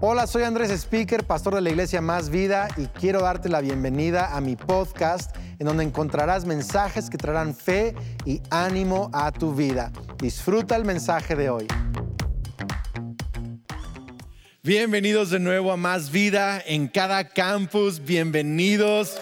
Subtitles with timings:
[0.00, 4.36] Hola, soy Andrés Speaker, pastor de la iglesia Más Vida y quiero darte la bienvenida
[4.36, 9.90] a mi podcast en donde encontrarás mensajes que traerán fe y ánimo a tu vida.
[10.18, 11.66] Disfruta el mensaje de hoy.
[14.62, 19.20] Bienvenidos de nuevo a Más Vida en cada campus, bienvenidos.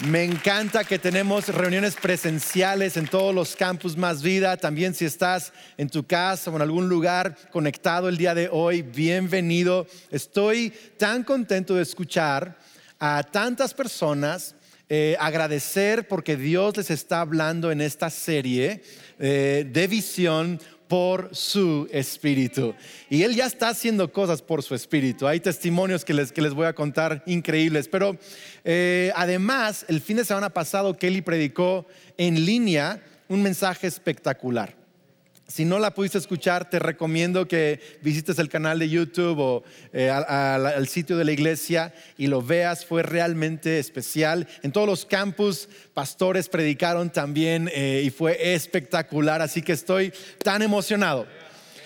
[0.00, 4.56] Me encanta que tenemos reuniones presenciales en todos los campus Más Vida.
[4.56, 8.82] También si estás en tu casa o en algún lugar conectado el día de hoy,
[8.82, 9.86] bienvenido.
[10.10, 12.58] Estoy tan contento de escuchar
[12.98, 14.56] a tantas personas.
[14.88, 18.82] Eh, agradecer porque Dios les está hablando en esta serie
[19.18, 22.74] eh, de visión por su espíritu.
[23.08, 25.26] Y Él ya está haciendo cosas por su espíritu.
[25.26, 27.88] Hay testimonios que les, que les voy a contar increíbles.
[27.88, 28.16] Pero
[28.64, 34.83] eh, además, el fin de semana pasado, Kelly predicó en línea un mensaje espectacular.
[35.46, 40.08] Si no la pudiste escuchar, te recomiendo que visites el canal de YouTube o eh,
[40.08, 42.86] al, sitio de la iglesia y lo veas.
[42.86, 44.48] Fue realmente especial.
[44.62, 49.42] En todos los campus, pastores predicaron también eh, y fue espectacular.
[49.42, 51.26] Así que estoy tan emocionado.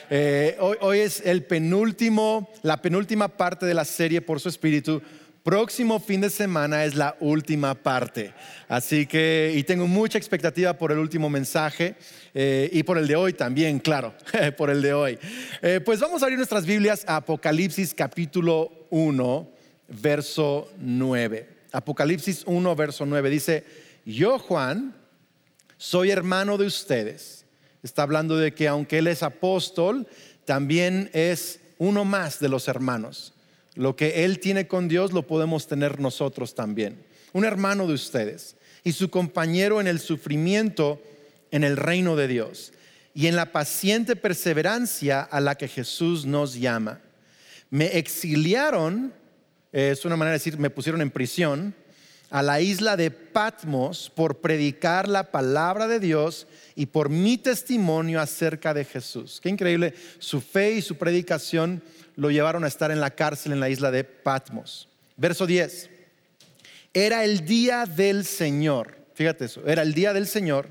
[0.08, 5.02] Eh, hoy, hoy es el penúltimo, la penúltima parte de la serie por su espíritu
[5.48, 8.34] próximo fin de semana es la última parte.
[8.68, 11.94] Así que, y tengo mucha expectativa por el último mensaje
[12.34, 14.12] eh, y por el de hoy también, claro,
[14.58, 15.18] por el de hoy.
[15.62, 19.50] Eh, pues vamos a abrir nuestras Biblias a Apocalipsis capítulo 1,
[19.88, 21.48] verso 9.
[21.72, 23.64] Apocalipsis 1, verso 9 dice,
[24.04, 24.94] yo Juan,
[25.78, 27.46] soy hermano de ustedes.
[27.82, 30.08] Está hablando de que aunque él es apóstol,
[30.44, 33.32] también es uno más de los hermanos.
[33.78, 37.00] Lo que Él tiene con Dios lo podemos tener nosotros también.
[37.32, 41.00] Un hermano de ustedes y su compañero en el sufrimiento
[41.52, 42.72] en el reino de Dios
[43.14, 47.00] y en la paciente perseverancia a la que Jesús nos llama.
[47.70, 49.14] Me exiliaron,
[49.70, 51.72] es una manera de decir, me pusieron en prisión,
[52.30, 58.20] a la isla de Patmos por predicar la palabra de Dios y por mi testimonio
[58.20, 59.40] acerca de Jesús.
[59.40, 61.80] Qué increíble, su fe y su predicación
[62.18, 64.88] lo llevaron a estar en la cárcel en la isla de Patmos.
[65.16, 65.88] Verso 10.
[66.92, 68.98] Era el día del Señor.
[69.14, 70.68] Fíjate eso, era el día del Señor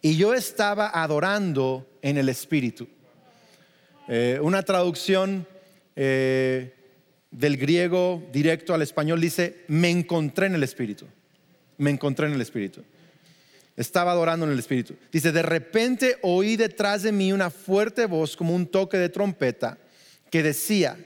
[0.00, 2.86] y yo estaba adorando en el Espíritu.
[4.06, 5.48] Eh, una traducción
[5.96, 6.72] eh,
[7.28, 11.06] del griego directo al español dice, me encontré en el Espíritu.
[11.76, 12.84] Me encontré en el Espíritu.
[13.76, 14.94] Estaba adorando en el Espíritu.
[15.10, 19.78] Dice, de repente oí detrás de mí una fuerte voz como un toque de trompeta
[20.34, 20.96] que decía,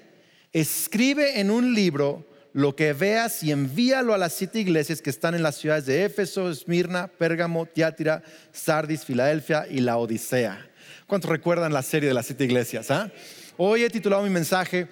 [0.55, 2.25] escribe en un libro
[2.55, 6.07] lo que veas y envíalo a las siete iglesias que están en las ciudades de
[6.07, 8.23] Éfeso, Esmirna, Pérgamo, Tiátira,
[8.53, 10.67] Sardis, Filadelfia y la Odisea.
[11.07, 12.91] ¿Cuántos recuerdan la serie de las siete iglesias?
[12.91, 13.13] Ah?
[13.59, 14.89] Hoy he titulado mi mensaje,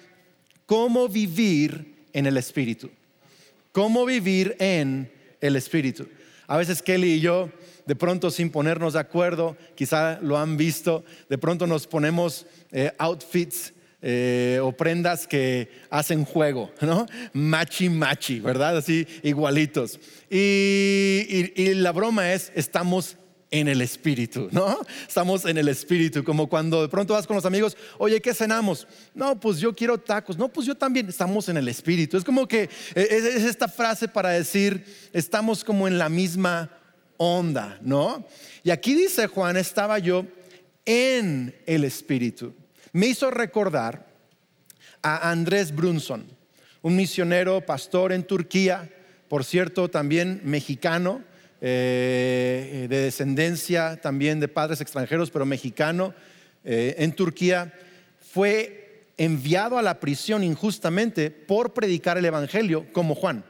[0.67, 2.91] ¿Cómo vivir en el Espíritu?
[3.71, 5.11] ¿Cómo vivir en
[5.41, 6.07] el Espíritu?
[6.45, 7.49] A veces Kelly y yo,
[7.87, 12.91] de pronto sin ponernos de acuerdo, quizá lo han visto, de pronto nos ponemos eh,
[12.99, 17.07] outfits eh, o prendas que hacen juego, ¿no?
[17.33, 18.77] Machi machi, ¿verdad?
[18.77, 19.99] Así igualitos.
[20.29, 23.17] Y, la broma es, estamos
[23.49, 24.79] en el espíritu, ¿no?
[25.07, 28.87] Estamos en el espíritu, como cuando de pronto vas con los amigos, oye, ¿qué cenamos?
[29.15, 32.17] No, pues yo quiero tacos, no, pues yo también, estamos en el espíritu.
[32.17, 36.69] Es como que e, es, es esta frase para decir, estamos como en la misma
[37.17, 38.27] onda, ¿no?
[38.63, 40.23] Y aquí dice Juan, estaba yo
[40.85, 42.53] en el espíritu
[42.97, 44.07] me hizo recordar
[45.03, 46.25] a Andrés Brunson,
[46.81, 48.89] un misionero pastor en Turquía,
[49.27, 51.21] por cierto, también mexicano,
[51.61, 56.15] eh, de descendencia también de padres extranjeros, pero mexicano,
[56.65, 57.71] eh, en Turquía,
[58.33, 63.43] fue enviado a la prisión injustamente por predicar el Evangelio como Juan.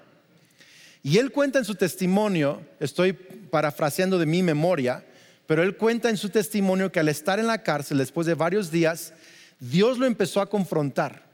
[1.03, 5.05] Y él cuenta en su testimonio, estoy parafraseando de mi memoria,
[5.45, 8.71] pero él cuenta en su testimonio que al estar en la cárcel después de varios
[8.71, 9.13] días,
[9.59, 11.25] Dios lo empezó a confrontar,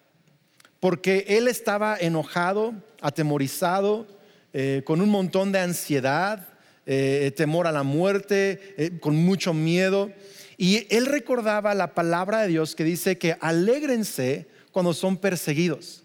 [0.80, 4.08] porque él estaba enojado, atemorizado,
[4.54, 6.48] eh, con un montón de ansiedad,
[6.86, 10.12] eh, temor a la muerte, eh, con mucho miedo.
[10.58, 16.04] Y él recordaba la palabra de Dios que dice que alégrense cuando son perseguidos.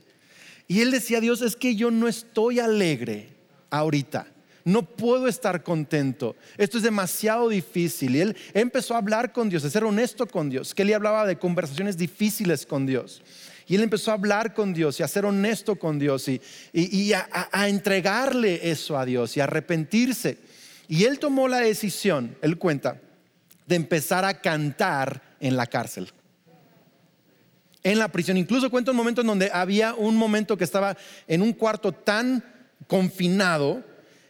[0.66, 3.30] Y él decía, Dios, es que yo no estoy alegre
[3.70, 4.26] ahorita.
[4.68, 6.36] No puedo estar contento.
[6.58, 8.14] Esto es demasiado difícil.
[8.14, 10.74] Y él empezó a hablar con Dios, a ser honesto con Dios.
[10.74, 13.22] Que él hablaba de conversaciones difíciles con Dios.
[13.66, 17.66] Y él empezó a hablar con Dios y a ser honesto con Dios y, a,
[17.66, 20.36] entregarle eso a Dios y a arrepentirse.
[20.86, 23.00] Y él tomó la decisión, él cuenta,
[23.66, 26.12] de empezar a cantar en la cárcel.
[27.82, 28.36] en la prisión.
[28.36, 30.94] Incluso cuenta un momento en donde había un momento que estaba
[31.26, 32.44] en un cuarto tan
[32.86, 33.87] confinado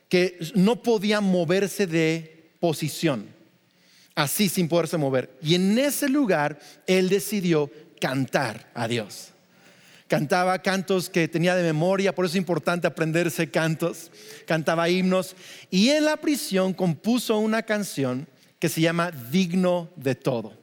[0.09, 3.27] que no podía moverse de posición,
[4.15, 5.31] así sin poderse mover.
[5.43, 7.71] Y en ese lugar él decidió
[8.01, 9.29] cantar a Dios.
[10.09, 14.11] Cantaba cantos que tenía de memoria, por eso es importante aprenderse cantos.
[14.47, 15.37] Cantaba himnos
[15.71, 18.27] y en la prisión compuso una canción
[18.59, 20.55] que se llama Digno de todo.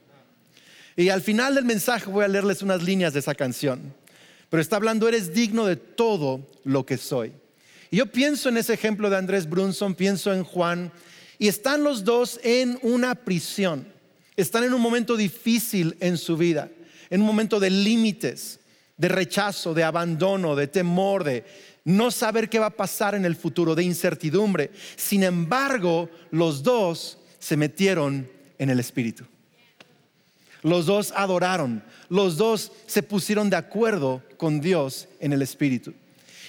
[0.96, 3.94] Y al final del mensaje voy a leerles unas líneas de esa canción.
[4.50, 7.32] Pero está hablando, eres digno de todo lo que soy.
[7.90, 10.92] Y yo pienso en ese ejemplo de Andrés Brunson, pienso en Juan,
[11.38, 13.86] y están los dos en una prisión.
[14.36, 16.70] Están en un momento difícil en su vida,
[17.10, 18.60] en un momento de límites,
[18.96, 21.44] de rechazo, de abandono, de temor, de
[21.84, 24.70] no saber qué va a pasar en el futuro, de incertidumbre.
[24.96, 28.28] Sin embargo, los dos se metieron
[28.58, 29.24] en el Espíritu.
[30.62, 35.94] Los dos adoraron, los dos se pusieron de acuerdo con Dios en el Espíritu.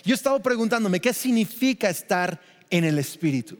[0.04, 2.40] Yo he estado preguntándome, ¿qué significa estar
[2.70, 3.58] en el Espíritu?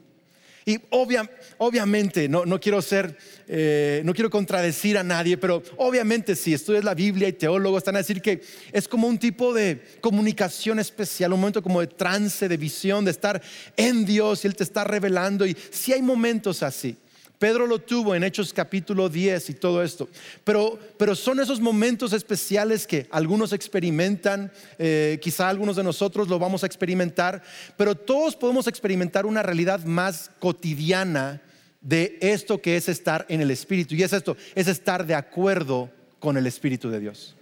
[0.68, 6.84] Y obviamente, no, quiero ser, eh, no quiero contradecir a nadie, pero obviamente si estudias
[6.84, 11.32] la Biblia y teólogos están a decir que es como un tipo de comunicación especial,
[11.32, 13.40] un momento como de trance, de visión, de estar
[13.78, 15.46] en Dios y Él te está revelando.
[15.46, 16.98] Y si hay momentos así.
[17.38, 20.08] Pedro lo tuvo en Hechos capítulo 10 y todo esto.
[20.42, 26.38] Pero, pero son esos momentos especiales que algunos experimentan, eh, quizá algunos de nosotros lo
[26.38, 27.42] vamos a experimentar,
[27.76, 31.40] pero todos podemos experimentar una realidad más cotidiana
[31.80, 33.94] de esto que es estar en el Espíritu.
[33.94, 37.36] Y es esto, es estar de acuerdo con el Espíritu de Dios.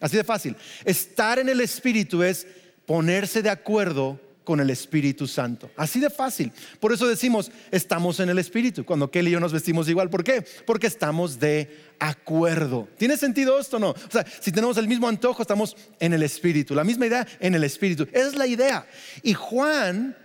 [0.00, 0.56] Así de fácil.
[0.84, 2.46] Estar en el Espíritu es
[2.86, 5.70] ponerse de acuerdo con el Espíritu Santo.
[5.76, 6.52] Así de fácil.
[6.80, 8.84] Por eso decimos, estamos en el Espíritu.
[8.84, 10.10] Cuando Kelly y yo nos vestimos igual.
[10.10, 10.44] ¿Por qué?
[10.66, 12.88] Porque estamos de acuerdo.
[12.98, 13.90] ¿Tiene sentido esto o no?
[13.90, 16.74] O sea, si tenemos el mismo antojo, estamos en el Espíritu.
[16.74, 18.06] La misma idea en el Espíritu.
[18.12, 18.86] Esa es la idea.
[19.22, 20.16] Y Juan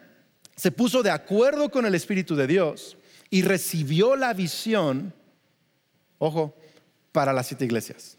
[0.56, 2.98] se puso de acuerdo con el Espíritu de Dios
[3.30, 5.14] y recibió la visión,
[6.18, 6.56] ojo,
[7.12, 8.17] para las siete iglesias.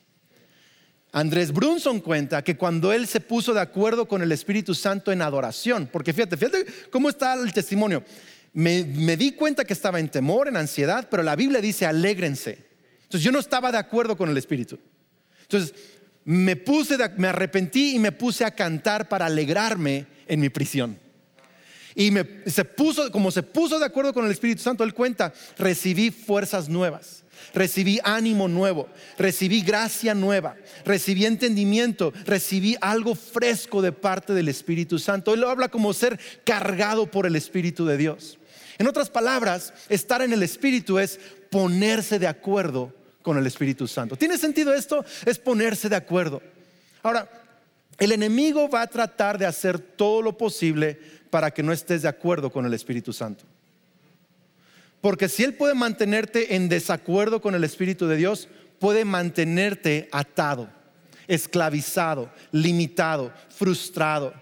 [1.13, 5.23] Andrés Brunson cuenta que cuando él se puso de acuerdo con el Espíritu Santo en
[5.23, 8.05] adoración, porque fíjate, fíjate cómo está el testimonio.
[8.53, 12.67] Me, di cuenta que estaba en temor, en ansiedad, pero la Biblia dice alégrense.
[13.03, 14.79] Entonces yo no estaba de acuerdo con el Espíritu.
[15.43, 15.75] Entonces
[16.25, 20.99] me puse, me arrepentí y me puse a cantar para alegrarme en mi prisión.
[21.95, 22.13] Y
[22.47, 26.69] se puso, como se puso de acuerdo con el Espíritu Santo, él cuenta, recibí fuerzas
[26.69, 34.49] nuevas recibí ánimo nuevo, recibí gracia nueva, recibí entendimiento, recibí algo fresco de parte del
[34.49, 35.35] Espíritu Santo.
[35.35, 38.38] Él lo habla como ser cargado por el Espíritu de Dios.
[38.79, 41.19] En otras palabras, estar en el Espíritu es
[41.50, 44.17] ponerse de acuerdo con el Espíritu Santo.
[44.17, 45.05] ¿Tiene sentido esto?
[45.26, 46.40] Es ponerse de acuerdo.
[47.02, 47.29] Ahora,
[47.99, 50.99] el enemigo va a tratar de hacer todo lo posible
[51.31, 53.44] para que no estés de acuerdo con el Espíritu Santo.
[55.00, 58.49] Porque si Él puede mantenerte en desacuerdo con el Espíritu de Dios,
[58.79, 60.69] puede mantenerte atado,
[61.27, 64.35] esclavizado, limitado, frustrado.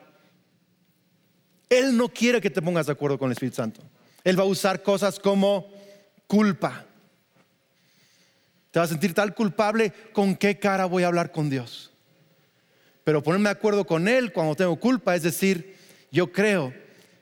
[1.68, 3.82] Él no quiere que te pongas de acuerdo con el Espíritu Santo.
[4.24, 5.70] Él va a usar cosas como
[6.26, 6.84] culpa.
[8.70, 11.92] Te vas a sentir tal culpable, ¿con qué cara voy a hablar con Dios?
[13.04, 15.76] Pero ponerme de acuerdo con Él cuando tengo culpa es decir,
[16.10, 16.72] yo creo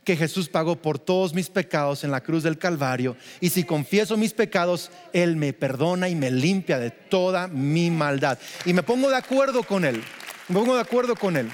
[0.04, 3.16] que Jesús pagó por todos mis pecados en la cruz del Calvario.
[3.40, 8.38] Y si confieso mis pecados, Él me perdona y me limpia de toda mi maldad.
[8.64, 10.02] Y me pongo de acuerdo con Él.
[10.48, 11.50] Me pongo de acuerdo con Él.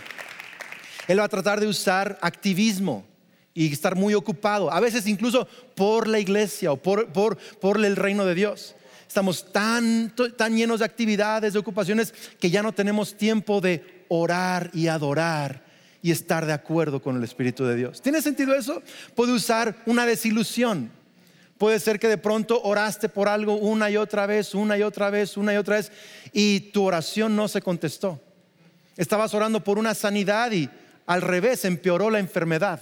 [1.07, 3.07] Él va a tratar de usar activismo
[3.54, 7.97] y estar muy ocupado, a veces incluso por la iglesia o por, por, por el
[7.97, 8.76] reino de Dios.
[9.09, 14.71] Estamos tan, tan llenos de actividades, de ocupaciones, que ya no tenemos tiempo de orar
[14.73, 15.69] y adorar
[16.02, 18.00] y estar de acuerdo con el Espíritu de Dios.
[18.00, 18.83] ¿Tiene sentido eso?
[19.14, 20.90] Puede usar una desilusión.
[21.59, 25.11] Puede ser que de pronto oraste por algo una y otra vez, una y otra
[25.11, 25.92] vez, una y otra vez,
[26.33, 28.21] y tu oración no se contestó.
[28.97, 30.71] Estabas orando por una sanidad y
[31.07, 32.80] al revés empeoró la enfermedad.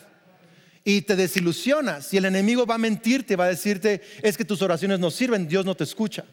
[0.85, 4.63] Y te desilusionas y el enemigo va a mentirte, va a decirte, es que tus
[4.63, 6.25] oraciones no sirven, Dios no te escucha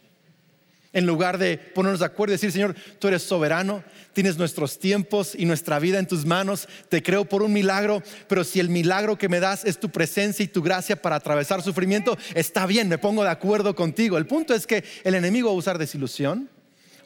[0.96, 3.84] en lugar de ponernos de acuerdo y decir, Señor, tú eres soberano,
[4.14, 8.46] tienes nuestros tiempos y nuestra vida en tus manos, te creo por un milagro, pero
[8.46, 12.18] si el milagro que me das es tu presencia y tu gracia para atravesar sufrimiento,
[12.34, 14.18] está bien, me pongo de acuerdo contigo.
[14.18, 16.50] El punto es que el enemigo va a usar desilusión,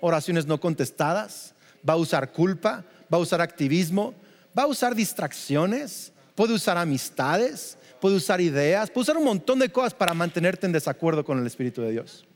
[0.01, 1.55] oraciones no contestadas,
[1.88, 4.13] va a usar culpa, va a usar activismo,
[4.55, 9.69] va a usar distracciones, puede usar amistades, puede usar ideas, puede usar un montón de
[9.69, 12.29] cosas para mantenerte en desacuerdo con el Espíritu de Dios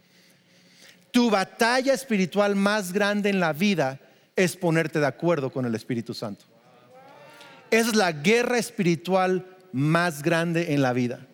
[1.14, 4.00] tu batalla espiritual más grande en la vida
[4.36, 6.44] es ponerte de acuerdo con el Espíritu Santo.
[7.70, 11.26] Es la guerra espiritual más grande en la vida.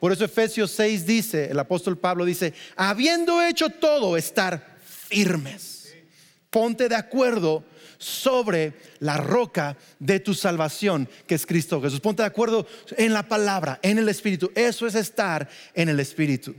[0.00, 5.94] Por eso Efesios 6 dice, el apóstol Pablo dice, habiendo hecho todo, estar firmes.
[6.50, 7.62] Ponte de acuerdo
[7.98, 12.00] sobre la roca de tu salvación, que es Cristo Jesús.
[12.00, 14.50] Ponte de acuerdo en la palabra, en el Espíritu.
[14.56, 16.52] Eso es estar en el Espíritu.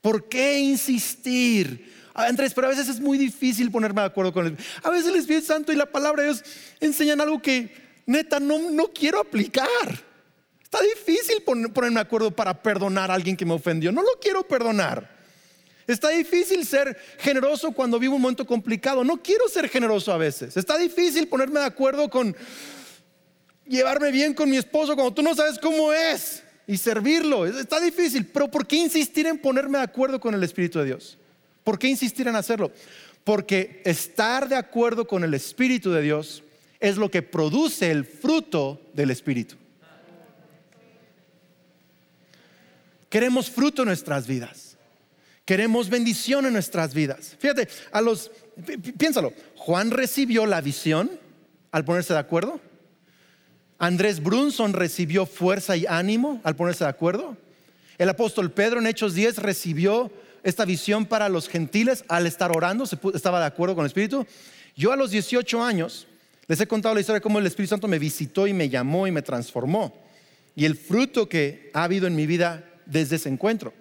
[0.00, 2.01] ¿Por qué insistir?
[2.14, 4.56] Andrés, pero a veces es muy difícil ponerme de acuerdo con él.
[4.82, 6.44] A veces el Espíritu Santo y la palabra de Dios
[6.80, 7.74] enseñan algo que
[8.06, 9.68] neta no, no quiero aplicar.
[10.62, 13.92] Está difícil ponerme de acuerdo para perdonar a alguien que me ofendió.
[13.92, 15.10] No lo quiero perdonar.
[15.86, 19.04] Está difícil ser generoso cuando vivo un momento complicado.
[19.04, 20.56] No quiero ser generoso a veces.
[20.56, 22.34] Está difícil ponerme de acuerdo con
[23.66, 27.46] llevarme bien con mi esposo cuando tú no sabes cómo es y servirlo.
[27.46, 31.18] Está difícil, pero ¿por qué insistir en ponerme de acuerdo con el Espíritu de Dios?
[31.64, 32.72] ¿Por qué insistir en hacerlo?
[33.24, 36.42] Porque estar de acuerdo con el Espíritu de Dios
[36.80, 39.56] es lo que produce el fruto del Espíritu.
[43.08, 44.76] Queremos fruto en nuestras vidas.
[45.44, 47.36] Queremos bendición en nuestras vidas.
[47.38, 48.30] Fíjate, a los
[48.96, 51.10] piénsalo, Juan recibió la visión
[51.70, 52.60] al ponerse de acuerdo.
[53.78, 57.36] Andrés Brunson recibió fuerza y ánimo al ponerse de acuerdo.
[57.98, 60.10] El apóstol Pedro en Hechos 10 recibió
[60.42, 62.84] esta visión para los gentiles al estar orando,
[63.14, 64.26] estaba de acuerdo con el Espíritu.
[64.76, 66.06] Yo a los 18 años
[66.48, 69.06] les he contado la historia de cómo el Espíritu Santo me visitó y me llamó
[69.06, 69.94] y me transformó.
[70.54, 73.72] Y el fruto que ha habido en mi vida desde ese encuentro.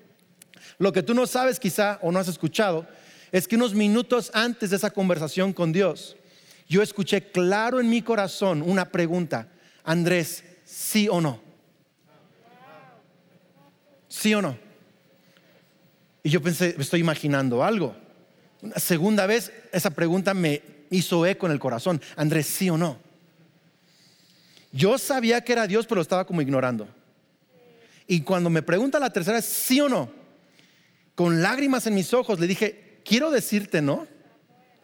[0.77, 2.87] Lo que tú no sabes quizá o no has escuchado
[3.31, 6.15] es que unos minutos antes de esa conversación con Dios,
[6.67, 9.49] yo escuché claro en mi corazón una pregunta,
[9.83, 11.41] Andrés, ¿sí o no?
[14.07, 14.70] ¿Sí o no?
[16.23, 17.95] Y yo pensé, estoy imaginando algo.
[18.61, 22.97] Una segunda vez esa pregunta me hizo eco en el corazón, Andrés, ¿sí o no?
[24.71, 26.87] Yo sabía que era Dios, pero lo estaba como ignorando.
[28.07, 30.11] Y cuando me pregunta la tercera, ¿sí o no?
[31.15, 34.07] Con lágrimas en mis ojos le dije, quiero decirte no.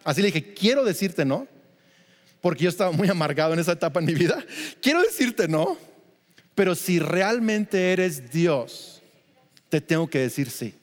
[0.04, 1.46] Así le dije, quiero decirte no.
[2.40, 4.44] Porque yo estaba muy amargado en esa etapa en mi vida.
[4.80, 5.76] Quiero decirte no.
[6.54, 9.02] Pero si realmente eres Dios,
[9.68, 10.77] te tengo que decir sí.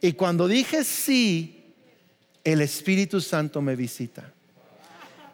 [0.00, 1.74] Y cuando dije sí,
[2.44, 4.32] el Espíritu Santo me visita.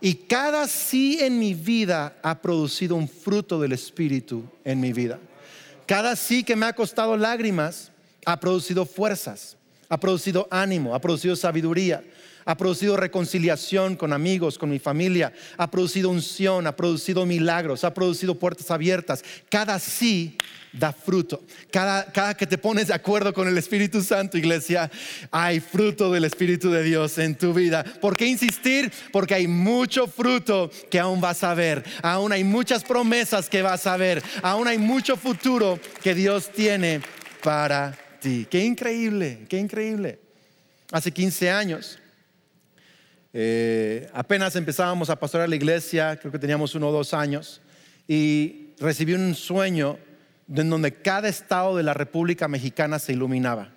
[0.01, 5.19] Y cada sí en mi vida ha producido un fruto del Espíritu en mi vida.
[5.87, 7.91] Cada sí que me ha costado lágrimas
[8.27, 9.57] ha producido fuerzas,
[9.89, 12.03] ha producido ánimo, ha producido sabiduría,
[12.45, 17.95] ha producido reconciliación con amigos, con mi familia, ha producido unción, ha producido milagros, ha
[17.95, 19.25] producido puertas abiertas.
[19.49, 20.37] Cada sí
[20.75, 21.45] da fruto.
[21.71, 24.91] Cada, cada, que te pones de acuerdo con el Espíritu Santo, iglesia,
[25.31, 27.85] hay fruto del Espíritu de Dios en tu vida.
[27.85, 28.93] ¿Por qué insistir?
[29.13, 31.85] Porque hay mucho fruto que aún vas a ver.
[32.03, 34.23] Aún hay muchas promesas que vas a ver.
[34.43, 37.01] Aún hay mucho futuro que Dios tiene
[37.43, 38.47] para ti.
[38.51, 40.19] Qué increíble, qué increíble.
[40.91, 41.99] Hace 15 años.
[43.33, 47.61] Eh, apenas empezábamos a pastorear la iglesia, creo que teníamos uno o dos años,
[48.07, 49.99] y recibí un sueño
[50.53, 53.73] en donde cada estado de la República Mexicana se iluminaba.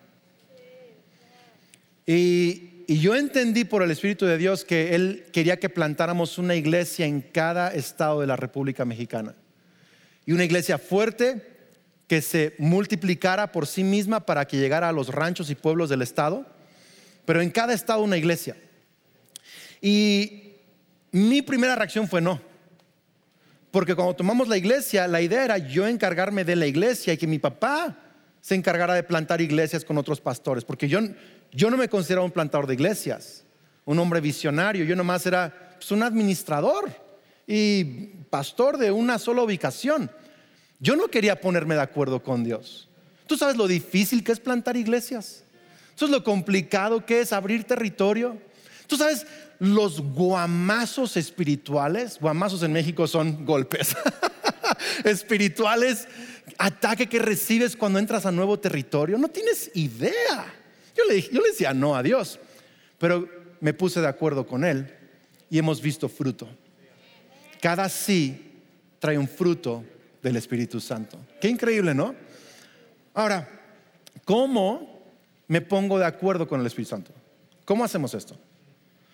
[2.05, 7.05] Y, yo entendí por el Espíritu de Dios que Él quería que plantáramos una iglesia
[7.05, 9.35] en cada estado de la República Mexicana.
[10.25, 11.41] Y una iglesia fuerte
[12.07, 16.01] que se multiplicara por sí misma para que llegara a los ranchos y pueblos del
[16.01, 16.45] estado,
[17.25, 18.55] pero en cada estado una iglesia.
[19.81, 20.53] Y
[21.11, 22.41] mi primera reacción fue no.
[23.77, 27.27] Porque cuando tomamos la iglesia, la idea era yo encargarme de la iglesia y que
[27.27, 27.95] mi papá
[28.41, 30.65] se encargara de plantar iglesias con otros pastores.
[30.65, 30.99] Porque yo,
[31.51, 33.43] yo no me consideraba un plantador de iglesias,
[33.85, 34.83] un hombre visionario.
[34.83, 36.89] Yo nomás era pues, un administrador
[37.45, 37.83] y
[38.31, 40.09] pastor de una sola ubicación.
[40.79, 42.89] Yo no quería ponerme de acuerdo con Dios.
[43.27, 45.43] ¿Tú sabes lo difícil que es plantar iglesias?
[45.95, 48.39] ¿Eso es lo complicado que es abrir territorio?
[48.87, 49.27] ¿Tú sabes
[49.59, 53.95] los guamazos espirituales, guamazos en México son golpes
[55.03, 56.07] espirituales,
[56.57, 60.53] ataque que recibes cuando entras a nuevo territorio, no tienes idea.
[60.95, 62.39] Yo le, yo le decía no a Dios,
[62.97, 63.27] pero
[63.59, 64.93] me puse de acuerdo con Él
[65.49, 66.47] y hemos visto fruto.
[67.61, 68.61] Cada sí
[68.99, 69.83] trae un fruto
[70.21, 71.17] del Espíritu Santo.
[71.39, 72.15] Qué increíble, ¿no?
[73.13, 73.47] Ahora,
[74.25, 75.03] ¿cómo
[75.47, 77.11] me pongo de acuerdo con el Espíritu Santo?
[77.65, 78.37] ¿Cómo hacemos esto?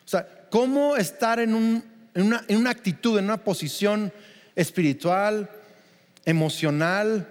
[0.05, 1.53] O sea, cómo estar en,
[2.15, 4.13] una, actitud, en una posición
[4.55, 5.49] espiritual,
[6.25, 7.27] emocional,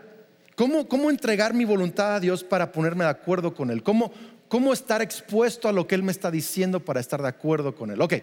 [0.56, 4.12] cómo, cómo entregar mi voluntad a Dios para ponerme de acuerdo con Él, cómo,
[4.48, 7.90] cómo estar expuesto a lo que Él me está diciendo para estar de acuerdo con
[7.90, 8.00] Él.
[8.00, 8.14] Ok,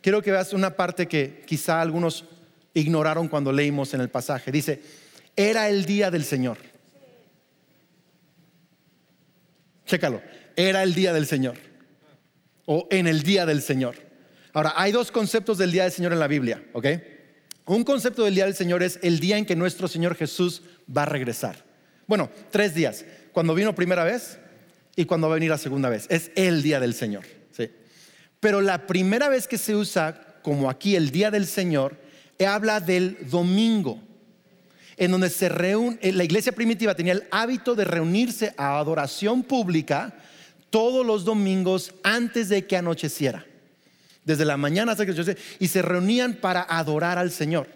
[0.00, 2.24] quiero que veas una parte que quizá algunos
[2.74, 4.52] ignoraron cuando leímos en el pasaje.
[4.52, 4.80] Dice,
[5.36, 6.58] era el día del Señor.
[9.86, 10.22] Chécalo,
[10.56, 11.69] era el día del Señor.
[12.66, 13.96] O en el día del Señor.
[14.52, 16.86] Ahora, hay dos conceptos del día del Señor en la Biblia, ¿ok?
[17.66, 20.62] Un concepto del día del Señor es el día en que nuestro Señor Jesús
[20.96, 21.64] va a regresar.
[22.06, 23.04] Bueno, tres días.
[23.32, 24.38] Cuando vino primera vez
[24.96, 26.06] y cuando va a venir la segunda vez.
[26.08, 27.24] Es el día del Señor.
[27.52, 27.70] ¿sí?
[28.40, 31.96] Pero la primera vez que se usa, como aquí el día del Señor,
[32.44, 34.00] habla del domingo,
[34.96, 40.14] en donde se reúne, la iglesia primitiva tenía el hábito de reunirse a adoración pública
[40.70, 43.44] todos los domingos antes de que anocheciera
[44.24, 45.24] desde la mañana hasta que yo
[45.58, 47.68] y se reunían para adorar al Señor,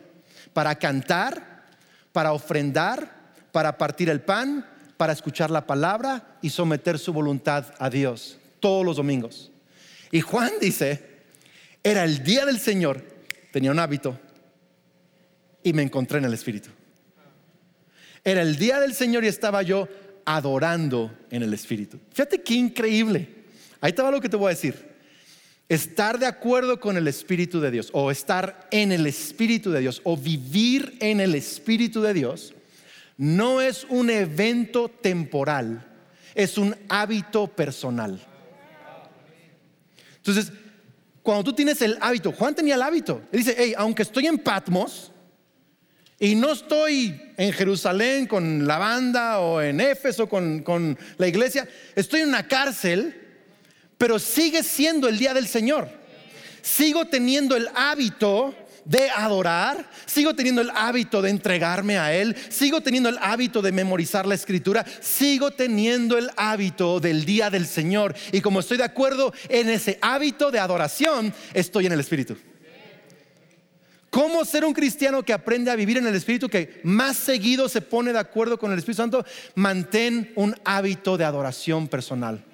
[0.52, 1.64] para cantar,
[2.12, 7.90] para ofrendar, para partir el pan, para escuchar la palabra y someter su voluntad a
[7.90, 9.50] Dios, todos los domingos.
[10.10, 11.22] Y Juan dice,
[11.82, 13.02] era el día del Señor,
[13.52, 14.18] tenía un hábito
[15.62, 16.70] y me encontré en el Espíritu.
[18.22, 19.88] Era el día del Señor y estaba yo
[20.24, 21.98] adorando en el Espíritu.
[22.10, 23.28] Fíjate qué increíble.
[23.80, 24.94] Ahí estaba lo que te voy a decir.
[25.68, 30.00] Estar de acuerdo con el Espíritu de Dios o estar en el Espíritu de Dios
[30.04, 32.54] o vivir en el Espíritu de Dios
[33.16, 35.86] no es un evento temporal,
[36.34, 38.20] es un hábito personal.
[40.16, 40.52] Entonces,
[41.22, 44.38] cuando tú tienes el hábito, Juan tenía el hábito, él dice, hey, aunque estoy en
[44.38, 45.12] Patmos
[46.24, 51.68] y no estoy en Jerusalén con la banda o en Éfeso con, con la iglesia,
[51.94, 53.20] estoy en una cárcel
[53.98, 55.88] pero sigue siendo el día del Señor.
[56.62, 58.54] Sigo teniendo el hábito
[58.84, 63.72] de adorar, sigo teniendo el hábito de entregarme a Él, sigo teniendo el hábito de
[63.72, 68.14] memorizar la escritura, sigo teniendo el hábito del día del Señor.
[68.32, 72.36] Y como estoy de acuerdo en ese hábito de adoración, estoy en el Espíritu.
[74.14, 77.80] ¿Cómo ser un cristiano que aprende a vivir en el Espíritu, que más seguido se
[77.80, 79.24] pone de acuerdo con el Espíritu Santo?
[79.56, 82.44] Mantén un hábito de adoración personal.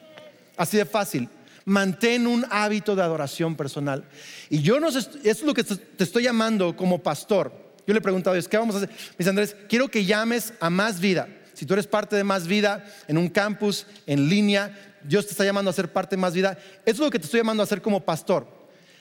[0.56, 1.28] Así de fácil.
[1.66, 4.04] Mantén un hábito de adoración personal.
[4.48, 7.52] Y yo no sé, eso es lo que te estoy llamando como pastor.
[7.86, 8.90] Yo le he preguntado a Dios, ¿qué vamos a hacer?
[9.18, 11.28] Mis Andrés, quiero que llames a más vida.
[11.52, 15.44] Si tú eres parte de más vida en un campus, en línea, Dios te está
[15.44, 16.56] llamando a ser parte de más vida.
[16.86, 18.59] Eso es lo que te estoy llamando a hacer como pastor.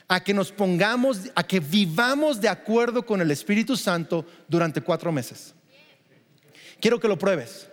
[0.09, 5.11] A que nos pongamos, a que vivamos de acuerdo con el Espíritu Santo durante cuatro
[5.11, 5.53] meses.
[6.81, 7.69] Quiero que lo pruebes.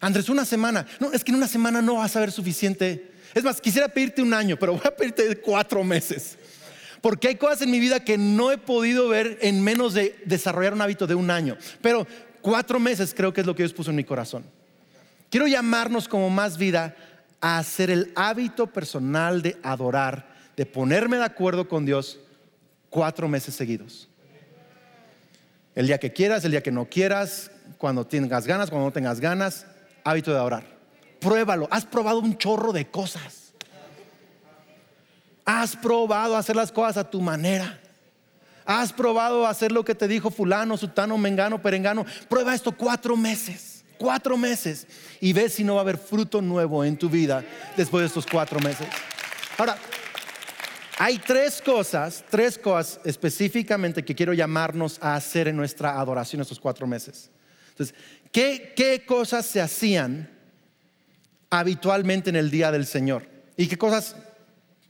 [0.00, 0.86] Andrés, una semana.
[1.00, 3.12] No, es que en una semana no vas a ver suficiente.
[3.34, 6.38] Es más, quisiera pedirte un año, pero voy a pedirte cuatro meses.
[7.00, 10.74] Porque hay cosas en mi vida que no he podido ver en menos de desarrollar
[10.74, 11.56] un hábito de un año.
[11.80, 12.06] Pero
[12.40, 14.44] cuatro meses creo que es lo que Dios puso en mi corazón.
[15.30, 16.94] Quiero llamarnos como más vida
[17.40, 22.18] a hacer el hábito personal de adorar, de ponerme de acuerdo con Dios
[22.90, 24.08] cuatro meses seguidos.
[25.74, 29.20] El día que quieras, el día que no quieras, cuando tengas ganas, cuando no tengas
[29.20, 29.66] ganas,
[30.04, 30.64] hábito de orar.
[31.18, 31.68] Pruébalo.
[31.70, 33.54] Has probado un chorro de cosas.
[35.44, 37.80] Has probado hacer las cosas a tu manera.
[38.64, 42.04] Has probado hacer lo que te dijo fulano, sutano, mengano, perengano.
[42.28, 43.84] Prueba esto cuatro meses.
[43.98, 44.86] Cuatro meses.
[45.20, 47.44] Y ve si no va a haber fruto nuevo en tu vida
[47.76, 48.86] después de estos cuatro meses.
[49.58, 49.76] Ahora,
[51.04, 56.60] hay tres cosas, tres cosas específicamente que quiero llamarnos a hacer en nuestra adoración estos
[56.60, 57.28] cuatro meses.
[57.70, 57.96] Entonces,
[58.30, 60.30] ¿qué, cosas se hacían
[61.50, 63.26] habitualmente en el día del Señor?
[63.56, 64.14] ¿Y qué cosas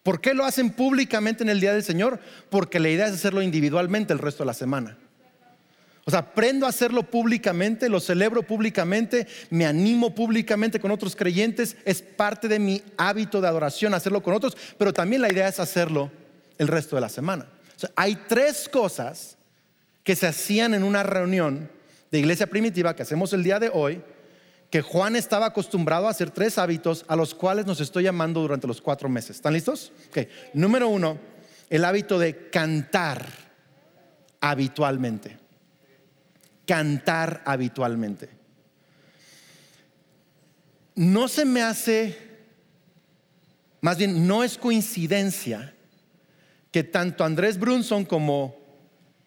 [0.03, 2.21] ¿Por qué lo hacen públicamente en el día del Señor?
[2.51, 4.99] Porque la idea es hacerlo individualmente el resto de la semana.
[6.05, 11.77] O sea, aprendo a hacerlo públicamente, lo celebro públicamente, me animo públicamente con otros creyentes,
[11.85, 15.61] es parte de mi hábito de adoración hacerlo con otros, pero también la idea es
[15.61, 16.11] hacerlo
[16.59, 17.47] el resto de la semana.
[17.95, 19.37] Hay tres cosas
[20.03, 21.71] que se hacían en una reunión
[22.11, 24.03] de iglesia primitiva que hacemos el día de hoy,
[24.71, 28.67] que Juan estaba acostumbrado a hacer tres hábitos a los cuales nos estoy llamando durante
[28.67, 29.37] los cuatro meses.
[29.37, 29.93] ¿Están listos?
[30.53, 31.19] Número uno,
[31.71, 33.27] el hábito de cantar
[34.41, 35.42] habitualmente.
[36.73, 38.31] Cantar habitualmente.
[40.95, 42.17] No se me hace,
[43.83, 45.75] más bien no es coincidencia
[46.71, 48.57] que tanto Andrés Brunson como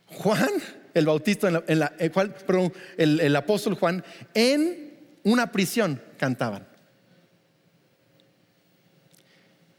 [0.08, 0.50] Juan
[0.96, 4.04] el bautista, la, el, apóstol Juan,
[4.34, 6.68] en una prisión cantaban.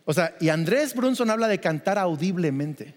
[0.05, 2.95] O sea, y Andrés Brunson habla de cantar audiblemente.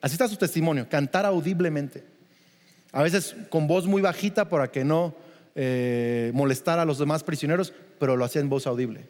[0.00, 2.13] Así está su testimonio, cantar audiblemente.
[2.94, 5.16] A veces con voz muy bajita para que no
[5.56, 9.04] eh, molestara a los demás prisioneros, pero lo hacía en voz audible.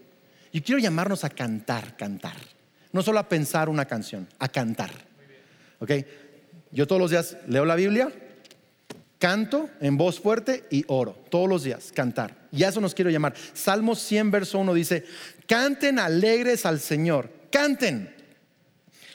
[0.55, 2.37] Yo quiero llamarnos a cantar, cantar.
[2.92, 4.90] no solo a pensar una canción, a cantar.
[5.81, 5.90] ¿Ok?
[6.73, 8.11] Yo todos los días leo la Biblia,
[9.18, 11.18] canto en voz fuerte y oro.
[11.29, 12.35] Todos los días, cantar.
[12.53, 13.35] Y a eso nos quiero llamar.
[13.53, 15.05] Salmos 100, verso 1 dice,
[15.47, 18.14] canten alegres al Señor, canten,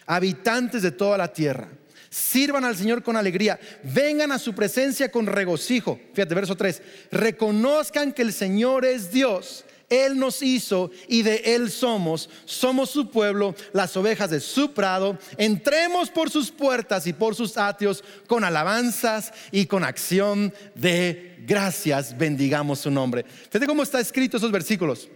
[0.05, 1.69] habitantes de toda la tierra.
[2.09, 3.59] Sirvan al Señor con alegría.
[3.83, 5.99] Vengan a su presencia con regocijo.
[6.13, 6.81] Fíjate, verso 3.
[7.11, 9.65] Reconozcan que el Señor es Dios.
[9.89, 12.29] Él nos hizo y de Él somos.
[12.45, 15.17] Somos su pueblo, las ovejas de su prado.
[15.37, 22.17] Entremos por sus puertas y por sus atrios con alabanzas y con acción de gracias.
[22.17, 23.23] Bendigamos su nombre.
[23.23, 25.09] Fíjate cómo está escrito esos versículos.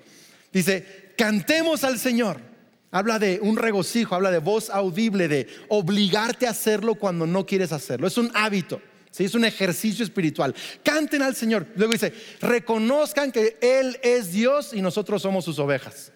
[0.52, 2.53] Dice, cantemos al Señor
[2.94, 7.72] Habla de un regocijo, habla de voz audible, de obligarte a hacerlo cuando no quieres
[7.72, 8.06] hacerlo.
[8.06, 8.80] Es un hábito.
[9.10, 9.24] ¿sí?
[9.24, 10.54] Es un ejercicio espiritual.
[10.84, 11.66] Canten al Señor.
[11.76, 16.12] Luego dice, reconozcan que Él es Dios y nosotros somos sus ovejas.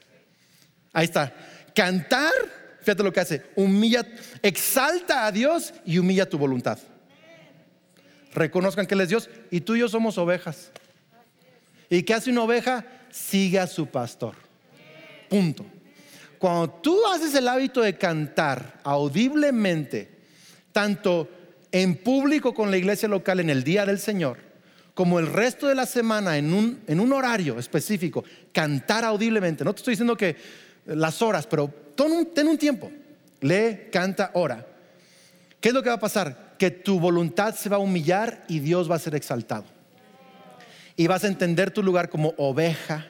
[0.93, 1.33] Ahí está.
[1.73, 2.31] Cantar,
[2.81, 4.05] fíjate lo que hace, humilla,
[4.43, 6.77] exalta a Dios y humilla tu voluntad.
[8.35, 10.69] Reconozcan que Él es Dios y tú y yo somos ovejas.
[11.89, 12.85] ¿Y qué hace una oveja?
[13.09, 14.35] Sigue a su pastor.
[15.27, 15.65] Punto.
[16.39, 20.09] Cuando tú haces el hábito de cantar audiblemente,
[20.71, 21.27] tanto
[21.71, 24.37] en público con la iglesia local en el día del Señor,
[24.93, 29.63] como el resto de la semana en un, en un horario específico, cantar audiblemente.
[29.63, 30.35] No te estoy diciendo que
[30.85, 32.91] las horas, pero ten un, ten un tiempo.
[33.41, 34.65] Lee, canta, ora.
[35.59, 36.55] ¿Qué es lo que va a pasar?
[36.57, 39.65] Que tu voluntad se va a humillar y Dios va a ser exaltado.
[40.95, 43.07] Y vas a entender tu lugar como oveja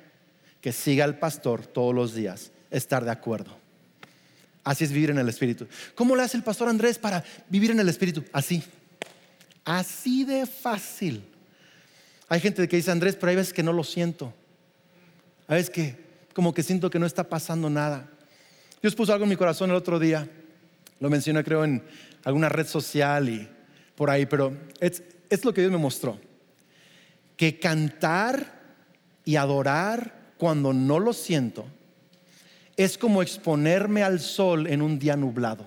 [0.59, 3.57] que siga al pastor todos los días estar de acuerdo.
[4.63, 5.67] Así es vivir en el Espíritu.
[5.95, 8.23] ¿Cómo le hace el pastor Andrés para vivir en el Espíritu?
[8.33, 8.63] Así.
[9.63, 11.23] Así de fácil.
[12.29, 14.33] Hay gente que dice, Andrés, pero hay veces que no lo siento.
[15.47, 18.09] Hay veces que como que siento que no está pasando nada.
[18.81, 20.29] Dios puso algo en mi corazón el otro día.
[20.99, 21.83] Lo mencioné creo en
[22.23, 23.47] alguna red social y
[23.95, 25.01] por ahí, pero es,
[25.43, 26.19] lo que Dios me mostró.
[27.35, 28.61] Que cantar
[29.25, 31.65] y adorar cuando no lo siento
[32.77, 35.65] es como exponerme al sol en un día nublado.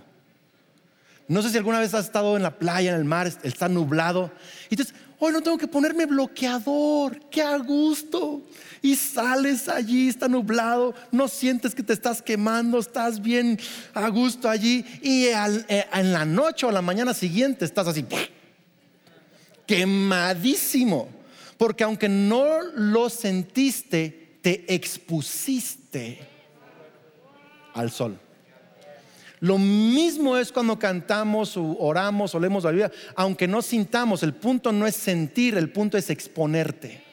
[1.27, 4.33] No sé si alguna vez has estado en la playa, en el mar, está nublado.
[4.69, 8.43] Y dices, hoy no tengo que ponerme bloqueador, qué a gusto.
[8.83, 13.59] Y sales allí, está nublado, no sientes que te estás quemando, estás bien
[13.93, 14.85] a gusto allí.
[15.03, 18.05] Y eh, en la noche o la mañana siguiente estás así,
[19.67, 21.09] quemadísimo.
[21.59, 26.30] Porque aunque no lo sentiste, te expusiste
[27.81, 28.19] al sol.
[29.41, 34.71] Lo mismo es cuando cantamos oramos o leemos la Biblia, aunque no sintamos, el punto
[34.71, 37.11] no es sentir, el punto es exponerte.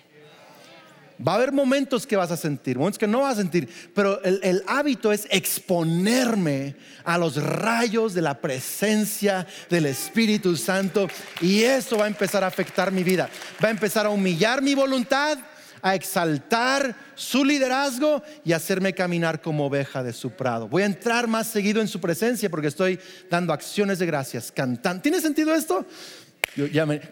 [1.25, 4.21] Va a haber momentos que vas a sentir, momentos que no vas a sentir, pero
[4.23, 11.07] el, hábito es exponerme a los rayos de la presencia del Espíritu Santo
[11.41, 13.29] y eso va a empezar a afectar mi vida,
[13.63, 15.39] va a empezar a humillar mi voluntad
[15.81, 20.67] a exaltar su liderazgo y hacerme caminar como oveja de su prado.
[20.67, 25.01] Voy a entrar más seguido en su presencia porque estoy dando acciones de gracias, cantando.
[25.01, 25.85] ¿Tiene sentido esto?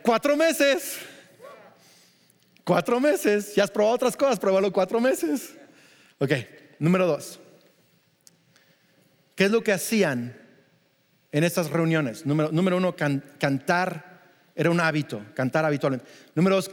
[0.01, 0.97] cuatro meses.
[2.63, 3.53] Cuatro meses.
[3.55, 5.53] Ya has probado otras cosas, pruébalo cuatro meses.
[6.17, 6.31] Ok,
[6.79, 7.39] número dos.
[9.35, 10.35] ¿Qué es lo que hacían
[11.31, 12.25] en estas reuniones?
[12.25, 14.15] Número uno, cantar
[14.55, 16.09] era un hábito, cantar habitualmente.
[16.33, 16.71] Número dos,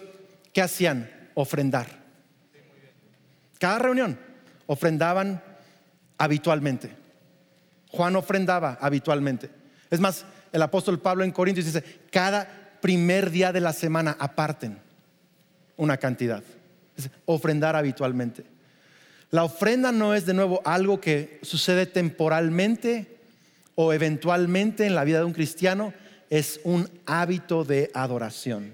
[0.52, 1.10] ¿qué hacían?
[1.34, 1.86] Ofrendar.
[3.58, 4.18] Cada reunión
[4.66, 5.42] ofrendaban
[6.18, 6.90] habitualmente.
[7.88, 9.50] Juan ofrendaba habitualmente.
[9.90, 14.78] Es más, el apóstol Pablo en Corintios dice, cada primer día de la semana aparten
[15.76, 16.42] una cantidad.
[17.24, 18.44] ofrendar habitualmente.
[19.30, 23.16] La ofrenda no es de nuevo algo que sucede temporalmente
[23.74, 25.94] o eventualmente en la vida de un cristiano,
[26.28, 28.72] es un hábito de adoración.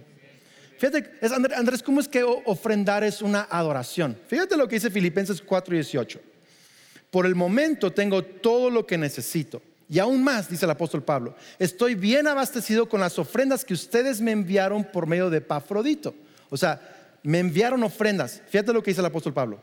[0.79, 1.11] Fíjate,
[1.57, 4.17] Andrés, ¿cómo es que ofrendar es una adoración?
[4.29, 6.21] Fíjate lo que dice Filipenses 4:18.
[7.11, 9.61] Por el momento tengo todo lo que necesito.
[9.91, 14.21] Y aún más, dice el apóstol Pablo, estoy bien abastecido con las ofrendas que ustedes
[14.21, 16.15] me enviaron por medio de Pafrodito.
[16.51, 16.81] O sea,
[17.23, 18.43] me enviaron ofrendas.
[18.49, 19.61] Fíjate lo que dice el apóstol Pablo.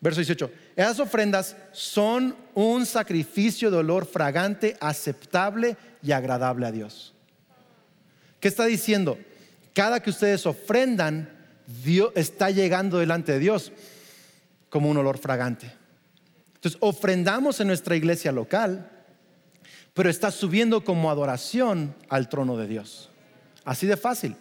[0.00, 0.50] Verso 18.
[0.76, 7.14] Esas ofrendas son un sacrificio de olor fragante, aceptable y agradable a Dios.
[8.40, 9.18] ¿Qué está diciendo?
[9.78, 11.30] Cada que ustedes ofrendan,
[11.84, 13.70] Dios está llegando delante de Dios
[14.70, 15.70] como un olor fragante.
[16.56, 18.90] Entonces, ofrendamos en nuestra iglesia local,
[19.94, 23.10] pero está subiendo como adoración al trono de Dios.
[23.64, 24.34] Así de fácil.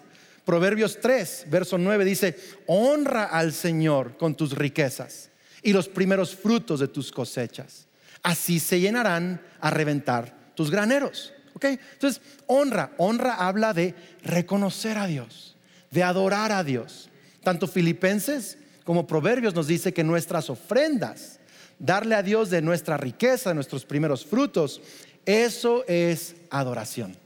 [0.44, 5.30] Proverbios 3, verso 9 dice, honra al Señor con tus riquezas
[5.62, 7.86] y los primeros frutos de tus cosechas.
[8.24, 11.32] Así se llenarán a reventar tus graneros.
[11.58, 11.66] ¿Ok?
[11.66, 12.92] Entonces, honra.
[12.98, 15.56] Honra habla de reconocer a Dios,
[15.90, 17.10] de adorar a Dios.
[17.44, 21.40] Tanto Filipenses como Proverbios nos dice que nuestras ofrendas,
[21.80, 24.82] darle a Dios de nuestra riqueza, de nuestros primeros frutos,
[25.26, 27.18] eso es adoración.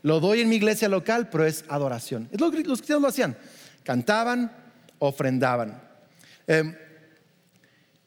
[0.00, 2.30] Lo doy en mi iglesia local, pero es adoración.
[2.32, 3.36] Es lo que los cristianos lo hacían.
[3.82, 4.50] Cantaban,
[4.98, 5.78] ofrendaban.
[6.46, 6.74] Em,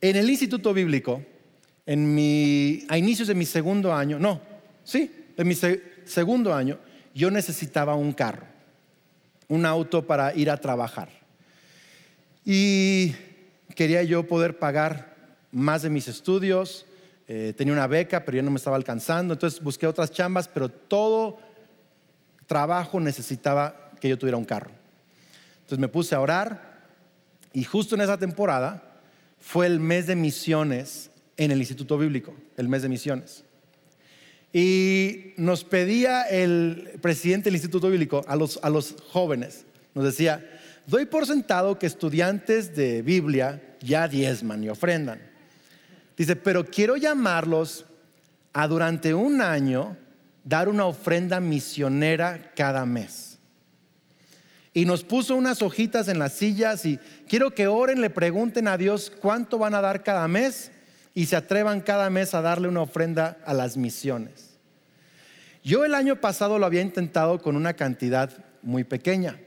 [0.02, 1.24] en el Instituto Bíblico,
[1.86, 4.42] en mi, a inicios de mi segundo año, no,
[4.84, 5.56] sí, en mi
[6.04, 6.78] segundo año,
[7.16, 8.46] yo necesitaba un carro,
[9.48, 11.08] un auto para ir a trabajar.
[12.44, 13.16] Y
[13.74, 15.16] quería yo poder pagar
[15.54, 16.86] más de mis estudios,
[17.26, 20.68] eh, tenía una beca, pero ya no me estaba alcanzando, entonces busqué otras chambas, pero
[20.68, 21.40] todo
[22.46, 24.72] trabajo necesitaba que yo tuviera un carro.
[25.60, 26.82] Entonces me puse a orar
[27.54, 29.00] y justo en esa temporada
[29.40, 33.46] fue el mes de misiones en el Instituto Bíblico, el mes de misiones.
[34.52, 40.44] Y nos pedía el presidente del Instituto Bíblico a los, a los jóvenes, nos decía,
[40.88, 45.22] doy por sentado que estudiantes de Biblia ya diezman y ofrendan.
[46.18, 47.86] Dice, pero quiero llamarlos
[48.54, 49.98] a durante un año
[50.44, 53.38] dar una ofrenda misionera cada mes.
[54.74, 58.78] Y nos puso unas hojitas en las sillas y quiero que oren, le pregunten a
[58.78, 60.72] Dios cuánto van a dar cada mes
[61.20, 64.52] y se atrevan cada mes a darle una ofrenda a las misiones.
[65.62, 69.38] Yo el año pasado lo había intentado con una cantidad muy pequeña.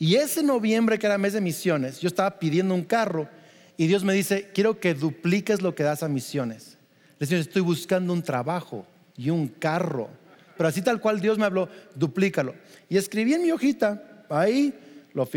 [0.00, 3.28] Y ese noviembre, que era mes de misiones, yo estaba pidiendo un carro
[3.76, 6.76] y Dios me dice, quiero que dupliques lo que das a misiones.
[7.20, 8.84] Le digo, estoy buscando un trabajo
[9.16, 10.10] y un carro.
[10.56, 12.56] Pero así tal cual Dios me habló, duplícalo.
[12.88, 14.74] Y escribí en mi hojita, ahí,
[15.14, 15.30] lo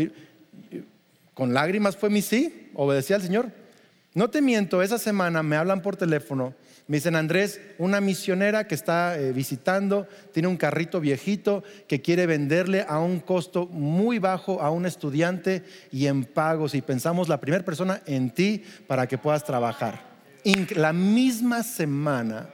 [1.32, 3.63] con lágrimas fue mi sí, obedecí al Señor.
[4.14, 6.54] No te miento, esa semana me hablan por teléfono,
[6.86, 12.26] me dicen, Andrés, una misionera que está eh, visitando, tiene un carrito viejito que quiere
[12.26, 16.74] venderle a un costo muy bajo a un estudiante y en pagos.
[16.74, 20.14] Y pensamos la primera persona en ti para que puedas trabajar.
[20.76, 22.50] La misma semana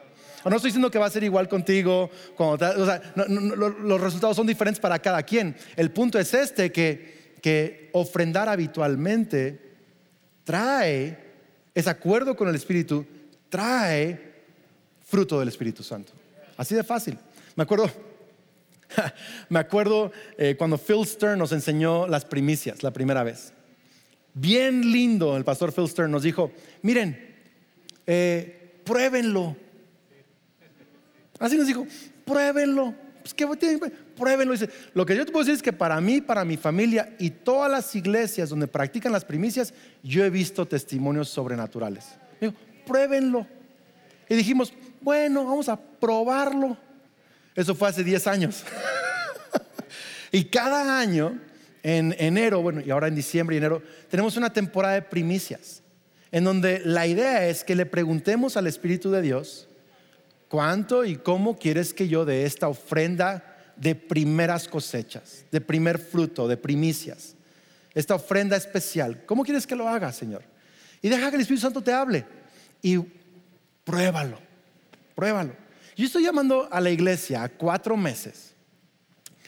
[0.49, 5.23] no estoy diciendo que va a ser igual contigo, los resultados son diferentes para cada
[5.23, 5.55] quien.
[5.77, 9.61] El punto es este, que, que ofrendar habitualmente
[10.45, 11.30] trae,
[11.75, 13.07] es acuerdo con el Espíritu,
[13.49, 14.33] trae
[15.03, 16.13] fruto del Espíritu Santo.
[16.57, 17.19] Así de fácil.
[17.57, 17.91] Me acuerdo,
[19.49, 23.53] me acuerdo eh, cuando Phil Stern nos enseñó las primicias la primera vez.
[24.35, 26.53] Bien lindo, el pastor Phil Stern nos dijo,
[26.83, 27.37] miren,
[28.07, 29.57] eh, pruébenlo
[31.41, 31.87] Así nos dijo,
[32.25, 32.95] pruébenlo.
[33.23, 33.47] Pues, ¿qué
[34.21, 34.53] pruébenlo.
[34.53, 37.31] Dice, lo que yo te puedo decir es que para mí, para mi familia y
[37.31, 42.05] todas las iglesias donde practican las primicias, yo he visto testimonios sobrenaturales.
[42.41, 42.55] Digo,
[42.87, 43.47] pruébenlo.
[44.29, 46.77] Y dijimos, bueno, vamos a probarlo.
[47.57, 48.65] Eso fue hace 10 años.
[50.31, 51.41] y cada año,
[51.83, 55.83] en enero, bueno, y ahora en diciembre y enero, tenemos una temporada de primicias,
[56.31, 59.67] en donde la idea es que le preguntemos al Espíritu de Dios,
[60.51, 63.50] ¿Cuánto y cómo quieres que yo dé esta ofrenda
[63.81, 67.35] de primeras cosechas, de primer fruto, de primicias?
[67.93, 69.25] Esta ofrenda especial.
[69.27, 70.43] ¿Cómo quieres que lo haga, Señor?
[71.03, 72.25] Y deja que el Espíritu Santo te hable.
[72.81, 72.99] Y
[73.83, 74.39] pruébalo,
[75.17, 75.55] pruébalo.
[75.97, 78.55] Yo estoy llamando a la iglesia a cuatro meses.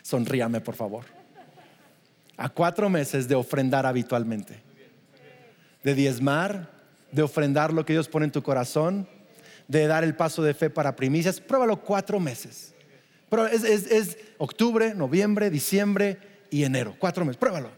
[0.03, 1.05] Sonríame, por favor.
[2.37, 4.61] A cuatro meses de ofrendar habitualmente.
[5.85, 6.69] De diezmar,
[7.13, 9.07] de ofrendar lo que Dios pone en tu corazón
[9.69, 12.72] de dar el paso de fe para primicias, pruébalo cuatro meses.
[13.33, 16.19] Pero es, octubre, noviembre, diciembre
[16.51, 16.95] y enero.
[16.99, 17.71] Cuatro meses, pruébalo.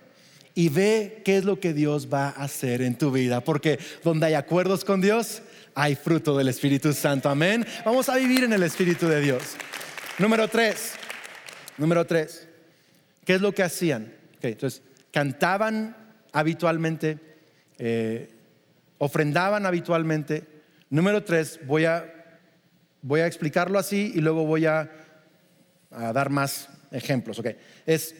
[0.52, 3.40] Y ve qué es lo que Dios va a hacer en tu vida.
[3.40, 5.42] Porque donde hay acuerdos con Dios,
[5.76, 7.28] hay fruto del Espíritu Santo.
[7.28, 7.64] Amén.
[7.84, 9.42] Vamos a vivir en el Espíritu de Dios.
[10.18, 10.94] Número tres.
[11.78, 12.48] Número tres.
[13.24, 14.12] ¿Qué es lo que hacían?
[14.42, 15.96] entonces, cantaban
[16.32, 17.20] habitualmente,
[17.78, 18.28] eh,
[18.98, 20.42] ofrendaban habitualmente,
[20.90, 22.04] Número tres, voy a,
[23.02, 24.90] voy a explicarlo así y luego voy a,
[26.12, 27.38] dar más ejemplos.
[27.38, 27.56] Okay.
[27.86, 28.14] Es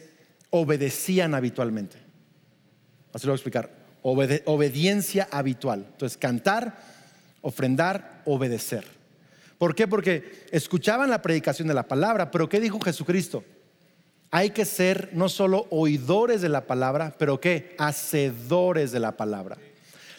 [0.49, 1.97] obedecían habitualmente.
[3.13, 3.69] Así lo voy a explicar.
[4.01, 5.85] obediencia habitual.
[5.91, 6.75] Entonces, cantar,
[7.41, 8.85] ofrendar, obedecer.
[9.57, 9.87] ¿Por qué?
[9.87, 13.43] Porque escuchaban la predicación de la palabra, pero ¿qué dijo Jesucristo?
[14.31, 17.73] Hay que ser no solo oidores de la palabra, pero ¿qué?
[17.77, 19.57] Hacedores de la palabra.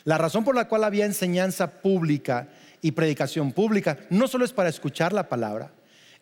[0.05, 2.49] La razón por la cual había enseñanza pública
[2.81, 5.73] y predicación pública no solo es para escuchar la palabra,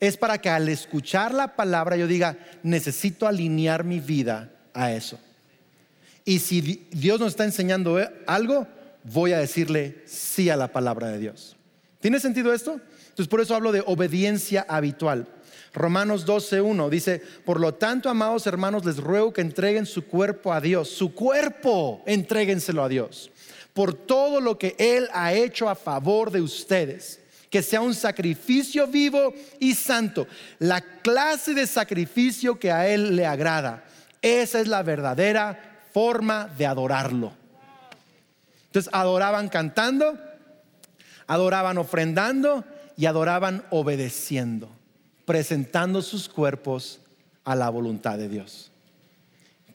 [0.01, 5.19] es para que al escuchar la palabra yo diga, necesito alinear mi vida a eso.
[6.25, 8.67] Y si Dios nos está enseñando algo,
[9.05, 11.57] voy a decirle sí a la palabra de Dios.
[12.01, 12.81] ¿Tiene sentido esto?
[13.09, 15.29] Entonces por eso hablo de obediencia habitual.
[15.75, 20.61] Romanos 12.1 dice, por lo tanto, amados hermanos, les ruego que entreguen su cuerpo a
[20.61, 20.89] Dios.
[20.89, 23.31] Su cuerpo, entréguenselo a Dios.
[23.73, 27.21] Por todo lo que Él ha hecho a favor de ustedes.
[27.55, 30.27] Que sea un sacrificio vivo y santo.
[30.59, 33.85] La clase de sacrificio que a Él le agrada.
[34.21, 37.33] Esa es la verdadera forma de adorarlo.
[38.67, 40.19] Entonces adoraban cantando,
[41.29, 42.65] adoraban ofrendando
[42.97, 44.69] y adoraban obedeciendo,
[45.25, 46.99] presentando sus cuerpos
[47.45, 48.73] a la voluntad de Dios.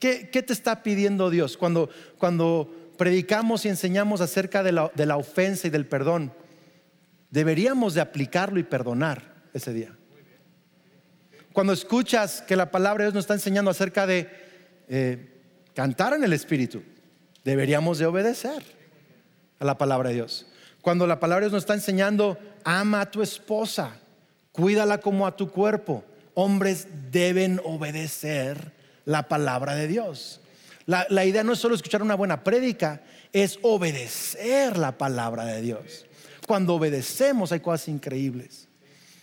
[0.01, 5.15] ¿Qué, te está pidiendo Dios cuando, cuando predicamos y enseñamos acerca de la, de la
[5.15, 6.33] ofensa y del perdón?
[7.29, 9.95] Deberíamos de aplicarlo y perdonar ese día.
[11.53, 14.29] Cuando escuchas que la palabra de Dios nos está enseñando acerca de
[14.87, 15.41] eh,
[15.73, 16.83] cantar en el Espíritu,
[17.43, 18.63] deberíamos de obedecer
[19.59, 20.47] a la palabra de Dios.
[20.81, 23.99] Cuando la palabra de Dios nos está enseñando, ama a tu esposa,
[24.51, 26.03] cuídala como a tu cuerpo.
[26.33, 28.71] Hombres deben obedecer
[29.05, 30.41] la palabra de Dios.
[30.85, 33.01] La, la idea no es solo escuchar una buena prédica,
[33.33, 36.05] es obedecer la palabra de Dios.
[36.49, 38.67] Cuando obedecemos hay cosas increíbles.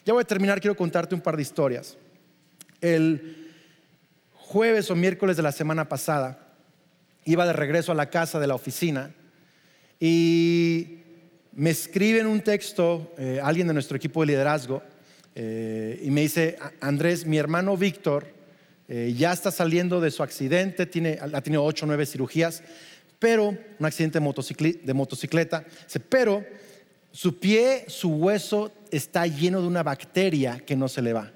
[0.04, 1.96] Ya voy a terminar, quiero contarte un par de historias.
[2.80, 3.50] El
[4.32, 6.54] jueves o miércoles de la semana pasada
[7.24, 9.12] iba de regreso a la casa de la oficina
[9.98, 10.98] y
[11.52, 14.84] me escriben un texto eh, alguien de nuestro equipo de liderazgo
[15.34, 18.28] eh, y me dice, Andrés, mi hermano Víctor
[18.86, 22.62] eh, ya está saliendo de su accidente, tiene, ha tenido ocho o nueve cirugías,
[23.18, 25.64] pero un accidente de, de motocicleta,
[26.08, 26.44] pero
[27.16, 31.32] su pie, su hueso está lleno de una bacteria que no se le va.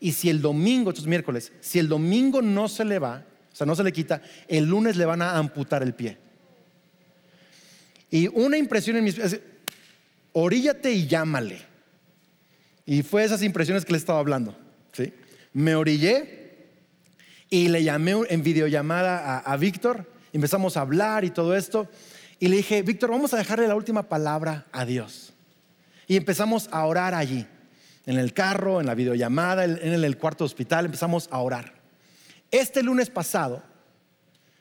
[0.00, 3.66] Y si el domingo, estos miércoles, si el domingo no se le va, o sea,
[3.66, 6.18] no se le quita, el lunes le van a amputar el pie.
[8.10, 9.40] Y una impresión en mis pies,
[10.34, 11.62] oríllate y llámale.
[12.84, 14.54] Y fue esas impresiones que le estaba hablando.
[14.92, 15.14] ¿sí?
[15.54, 16.66] Me orillé
[17.48, 20.04] y le llamé en videollamada a, a Víctor.
[20.34, 21.88] Empezamos a hablar y todo esto.
[22.40, 25.32] Y le dije, Víctor, vamos a dejarle la última palabra a Dios.
[26.06, 27.46] Y empezamos a orar allí
[28.06, 31.74] en el carro, en la videollamada, en el cuarto hospital, empezamos a orar.
[32.50, 33.62] Este lunes pasado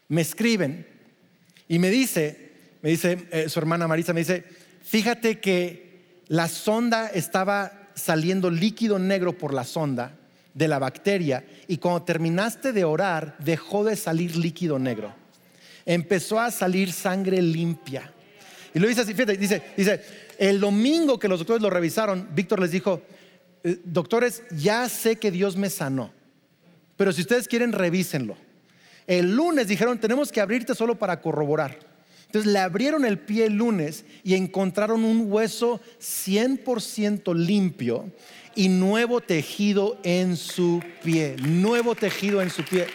[0.09, 0.85] me escriben
[1.67, 4.43] y me dice, me dice eh, su hermana Marisa, me dice,
[4.81, 10.17] fíjate que la sonda estaba saliendo líquido negro por la sonda
[10.53, 15.13] de la bacteria y cuando terminaste de orar dejó de salir líquido negro.
[15.87, 18.11] Empezó a salir sangre limpia.
[18.73, 20.01] Y lo dice así, fíjate, dice, dice,
[20.37, 23.01] el domingo que los doctores lo revisaron, Víctor les dijo,
[23.63, 26.11] eh, doctores, ya sé que Dios me sanó,
[26.97, 28.35] pero si ustedes quieren, revísenlo.
[29.07, 31.79] El lunes dijeron, tenemos que abrirte solo para corroborar.
[32.25, 38.11] Entonces le abrieron el pie el lunes y encontraron un hueso 100% limpio
[38.53, 41.37] y nuevo tejido en su pie.
[41.39, 42.87] Nuevo tejido en su pie.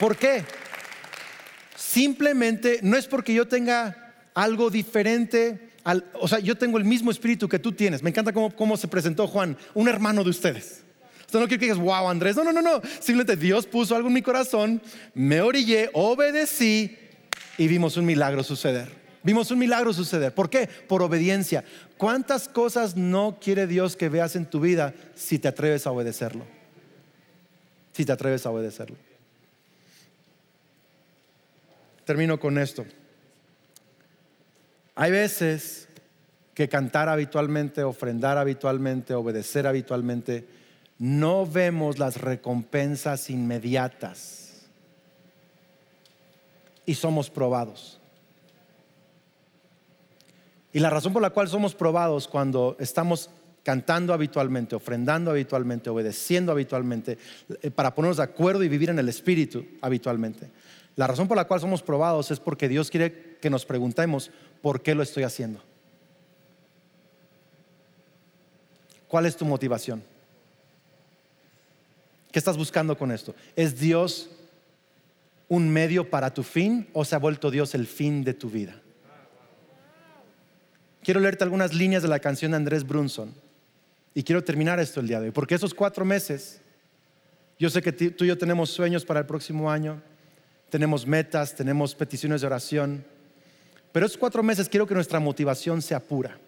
[0.00, 0.44] ¿Por qué?
[1.88, 5.68] Simplemente no es porque yo tenga algo diferente
[6.20, 8.02] o sea, yo tengo el mismo espíritu que tú tienes.
[8.02, 10.82] Me encanta cómo, se presentó Juan, un hermano de ustedes.
[11.20, 12.36] Esto no quiere que digas, wow, Andrés.
[12.36, 12.82] No, no, no, no.
[13.00, 14.82] Simplemente Dios puso algo en mi corazón,
[15.14, 16.98] me orillé, obedecí
[17.56, 18.98] y vimos un milagro suceder.
[19.22, 20.34] Vimos un milagro suceder.
[20.34, 20.68] ¿Por qué?
[20.86, 21.64] Por obediencia.
[21.96, 26.44] ¿Cuántas cosas no quiere Dios que veas en tu vida si te atreves a obedecerlo?
[27.94, 29.07] Si te atreves a obedecerlo.
[32.08, 32.86] Termino con esto.
[34.94, 35.88] Hay veces
[36.54, 40.48] que cantar habitualmente, ofrendar habitualmente, obedecer habitualmente,
[40.98, 44.68] no vemos las recompensas inmediatas
[46.86, 48.00] y somos probados.
[50.72, 53.28] Y la razón por la cual somos probados cuando estamos
[53.62, 57.18] cantando habitualmente, ofrendando habitualmente, obedeciendo habitualmente,
[57.60, 60.48] eh, para ponernos de acuerdo y vivir en el Espíritu habitualmente.
[60.98, 64.82] La razón por la cual somos probados es porque Dios quiere que nos preguntemos, ¿por
[64.82, 65.62] qué lo estoy haciendo?
[69.06, 70.02] ¿Cuál es tu motivación?
[72.32, 73.32] ¿Qué estás buscando con esto?
[73.54, 74.28] ¿Es Dios
[75.46, 78.74] un medio para tu fin o se ha vuelto Dios el fin de tu vida?
[81.04, 83.32] Quiero leerte algunas líneas de la canción de Andrés Brunson
[84.14, 86.60] y quiero terminar esto el día de hoy, porque esos cuatro meses,
[87.56, 90.02] yo sé que tú y yo tenemos sueños para el próximo año,
[90.70, 93.04] tenemos metas, tenemos peticiones de oración,
[93.92, 96.38] pero esos cuatro meses quiero que nuestra motivación sea pura.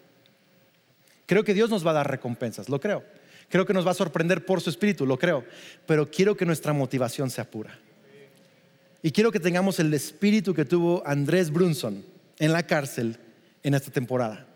[1.25, 3.03] Creo que Dios nos va a dar recompensas, lo creo.
[3.49, 5.43] Creo que nos va a sorprender por su espíritu, lo creo.
[5.85, 7.77] Pero quiero que nuestra motivación sea pura.
[9.03, 12.05] Y quiero que tengamos el espíritu que tuvo Andrés Brunson
[12.39, 13.17] en la cárcel
[13.63, 14.47] en esta temporada.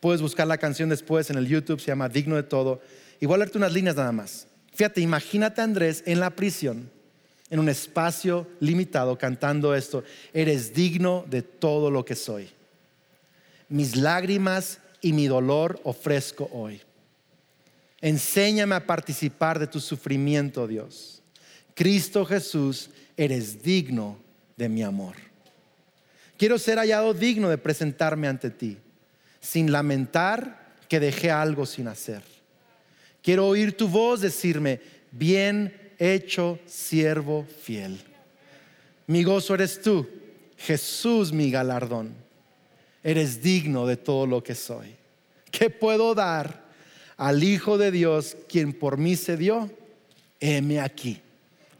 [0.00, 2.80] Puedes buscar la canción después en el YouTube, se llama Digno de Todo.
[3.20, 4.48] Y voy a leerte unas líneas nada más.
[4.74, 6.90] Fíjate, imagínate a Andrés en la prisión,
[7.52, 10.02] en un espacio limitado, cantando esto.
[10.32, 12.48] Eres digno de todo lo que soy.
[13.68, 16.80] Mis lágrimas y mi dolor ofrezco hoy.
[18.00, 21.20] Enséñame a participar de tu sufrimiento, Dios.
[21.74, 22.88] Cristo Jesús,
[23.18, 24.16] eres digno
[24.56, 25.16] de mi amor.
[26.38, 28.78] Quiero ser hallado digno de presentarme ante ti,
[29.40, 32.22] sin lamentar que dejé algo sin hacer.
[33.22, 34.80] Quiero oír tu voz decirme,
[35.10, 38.00] bien hecho, siervo fiel.
[39.06, 40.08] Mi gozo eres tú,
[40.56, 42.14] Jesús mi galardón.
[43.04, 44.94] Eres digno de todo lo que soy.
[45.50, 46.62] ¿Qué puedo dar
[47.16, 49.70] al Hijo de Dios, quien por mí se dio?
[50.40, 51.20] Heme aquí.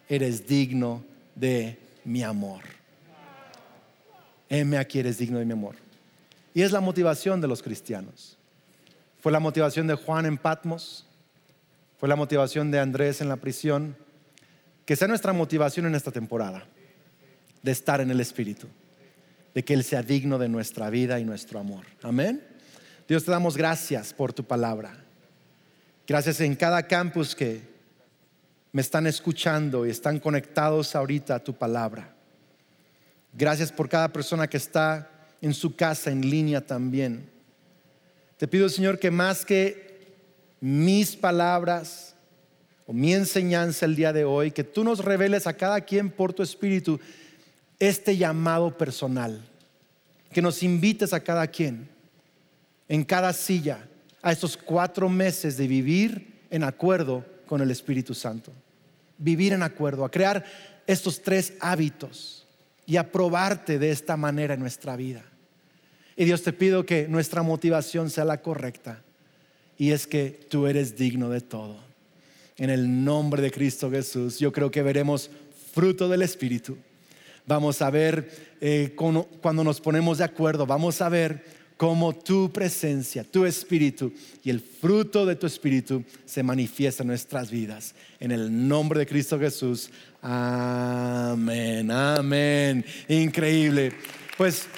[0.08, 1.04] Eres digno
[1.34, 2.60] de mi amor.
[4.48, 5.76] Heme aquí, eres digno de mi amor.
[6.54, 8.36] Y es la motivación de los cristianos.
[9.20, 11.06] Fue la motivación de Juan en Patmos,
[11.98, 13.96] fue la motivación de Andrés en la prisión,
[14.84, 16.64] que sea nuestra motivación en esta temporada,
[17.62, 18.66] de estar en el Espíritu,
[19.54, 21.84] de que Él sea digno de nuestra vida y nuestro amor.
[22.02, 22.42] Amén.
[23.06, 24.96] Dios te damos gracias por tu palabra.
[26.06, 27.62] Gracias en cada campus que
[28.72, 32.14] me están escuchando y están conectados ahorita a tu palabra.
[33.32, 35.10] Gracias por cada persona que está
[35.40, 37.30] en su casa en línea también.
[38.36, 40.16] Te pido, Señor, que más que
[40.60, 42.14] mis palabras
[42.92, 46.42] mi enseñanza el día de hoy, que tú nos reveles a cada quien por tu
[46.42, 47.00] espíritu
[47.78, 49.40] este llamado personal,
[50.32, 51.88] que nos invites a cada quien
[52.88, 53.86] en cada silla
[54.22, 58.52] a estos cuatro meses de vivir en acuerdo con el Espíritu Santo
[59.22, 60.44] vivir en acuerdo, a crear
[60.86, 62.46] estos tres hábitos
[62.86, 65.22] y a probarte de esta manera en nuestra vida.
[66.16, 69.02] Y Dios te pido que nuestra motivación sea la correcta
[69.78, 71.91] y es que tú eres digno de todo.
[72.62, 75.28] En el nombre de Cristo Jesús, yo creo que veremos
[75.74, 76.78] fruto del Espíritu.
[77.44, 81.44] Vamos a ver eh, cuando nos ponemos de acuerdo, vamos a ver
[81.76, 84.12] como tu presencia, tu espíritu
[84.44, 87.96] y el fruto de tu espíritu se manifiesta en nuestras vidas.
[88.20, 89.90] En el nombre de Cristo Jesús.
[90.20, 92.84] Amén, amén.
[93.08, 93.92] Increíble.
[94.38, 94.68] Pues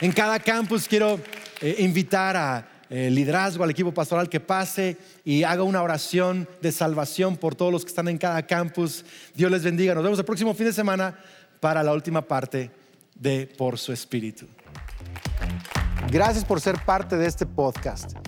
[0.00, 1.20] en cada campus quiero
[1.60, 6.72] eh, invitar a el liderazgo, al equipo pastoral que pase y haga una oración de
[6.72, 9.04] salvación por todos los que están en cada campus.
[9.34, 9.94] Dios les bendiga.
[9.94, 11.18] Nos vemos el próximo fin de semana
[11.60, 12.70] para la última parte
[13.14, 14.46] de Por su Espíritu.
[16.10, 18.27] Gracias por ser parte de este podcast.